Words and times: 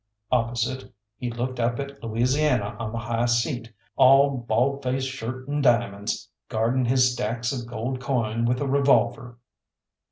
Opposite 0.31 0.91
he 1.17 1.29
looked 1.29 1.59
up 1.59 1.79
at 1.79 2.01
Louisiana 2.03 2.75
on 2.79 2.91
the 2.91 2.97
high 2.97 3.27
seat, 3.27 3.71
all 3.95 4.35
bald 4.35 4.81
faced 4.81 5.09
shirt 5.09 5.47
and 5.47 5.61
diamonds, 5.61 6.27
guarding 6.49 6.85
his 6.85 7.13
stacks 7.13 7.51
of 7.51 7.67
gold 7.67 7.99
coin 8.01 8.45
with 8.45 8.59
a 8.61 8.67
revolver. 8.67 9.37